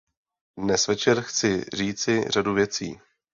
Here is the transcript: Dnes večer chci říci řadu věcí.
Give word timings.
Dnes 0.59 0.87
večer 0.87 1.21
chci 1.21 1.63
říci 1.73 2.23
řadu 2.29 2.53
věcí. 2.53 2.99